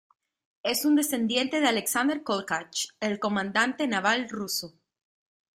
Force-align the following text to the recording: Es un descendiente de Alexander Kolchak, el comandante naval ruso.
Es 0.63 0.83
un 0.83 0.95
descendiente 0.95 1.61
de 1.61 1.67
Alexander 1.67 2.23
Kolchak, 2.23 2.71
el 3.01 3.19
comandante 3.19 3.85
naval 3.85 4.27
ruso. 4.29 4.73